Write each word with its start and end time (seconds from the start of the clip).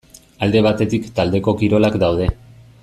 Alde 0.45 0.63
batetik 0.67 1.05
taldeko 1.21 1.57
kirolak 1.61 2.03
daude. 2.07 2.33